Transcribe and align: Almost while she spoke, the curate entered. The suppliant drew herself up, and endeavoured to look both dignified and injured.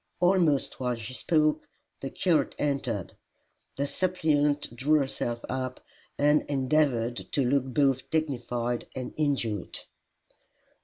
Almost 0.19 0.79
while 0.79 0.95
she 0.95 1.13
spoke, 1.13 1.67
the 1.99 2.09
curate 2.09 2.55
entered. 2.57 3.13
The 3.75 3.85
suppliant 3.85 4.75
drew 4.75 4.97
herself 4.97 5.45
up, 5.47 5.79
and 6.17 6.41
endeavoured 6.49 7.17
to 7.33 7.41
look 7.47 7.65
both 7.65 8.09
dignified 8.09 8.87
and 8.95 9.13
injured. 9.15 9.81